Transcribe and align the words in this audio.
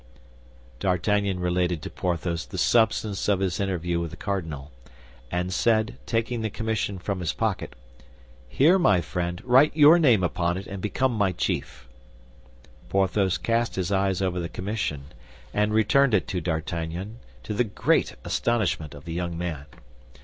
D'Artagnan 0.79 1.39
related 1.39 1.83
to 1.83 1.89
Porthos 1.91 2.47
the 2.47 2.57
substance 2.57 3.27
of 3.29 3.39
his 3.39 3.59
interview 3.59 3.99
with 3.99 4.09
the 4.09 4.17
cardinal, 4.17 4.71
and 5.29 5.53
said, 5.53 5.99
taking 6.07 6.41
the 6.41 6.49
commission 6.49 6.97
from 6.97 7.19
his 7.19 7.33
pocket, 7.33 7.75
"Here, 8.49 8.79
my 8.79 9.01
friend, 9.01 9.39
write 9.45 9.75
your 9.75 9.99
name 9.99 10.23
upon 10.23 10.57
it 10.57 10.65
and 10.65 10.81
become 10.81 11.11
my 11.13 11.31
chief." 11.33 11.87
Porthos 12.89 13.37
cast 13.37 13.75
his 13.75 13.91
eyes 13.91 14.23
over 14.23 14.39
the 14.39 14.49
commission 14.49 15.03
and 15.53 15.71
returned 15.71 16.15
it 16.15 16.27
to 16.29 16.41
D'Artagnan, 16.41 17.19
to 17.43 17.53
the 17.53 17.63
great 17.63 18.15
astonishment 18.25 18.95
of 18.95 19.05
the 19.05 19.13
young 19.13 19.37
man. 19.37 19.67